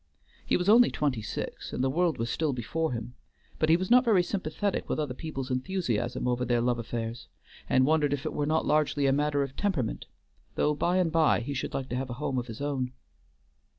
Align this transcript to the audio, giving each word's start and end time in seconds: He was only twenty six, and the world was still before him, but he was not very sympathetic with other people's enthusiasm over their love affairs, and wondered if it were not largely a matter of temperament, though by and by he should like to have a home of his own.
He 0.43 0.57
was 0.57 0.67
only 0.67 0.89
twenty 0.89 1.21
six, 1.21 1.71
and 1.71 1.83
the 1.83 1.89
world 1.91 2.17
was 2.17 2.31
still 2.31 2.53
before 2.53 2.91
him, 2.91 3.13
but 3.59 3.69
he 3.69 3.77
was 3.77 3.91
not 3.91 4.03
very 4.03 4.23
sympathetic 4.23 4.89
with 4.89 4.99
other 4.99 5.13
people's 5.13 5.51
enthusiasm 5.51 6.27
over 6.27 6.43
their 6.43 6.59
love 6.59 6.79
affairs, 6.79 7.27
and 7.69 7.85
wondered 7.85 8.11
if 8.11 8.25
it 8.25 8.33
were 8.33 8.47
not 8.47 8.65
largely 8.65 9.05
a 9.05 9.13
matter 9.13 9.43
of 9.43 9.55
temperament, 9.55 10.07
though 10.55 10.73
by 10.73 10.97
and 10.97 11.11
by 11.11 11.41
he 11.41 11.53
should 11.53 11.75
like 11.75 11.87
to 11.89 11.95
have 11.95 12.09
a 12.09 12.13
home 12.13 12.39
of 12.39 12.47
his 12.47 12.61
own. 12.61 12.93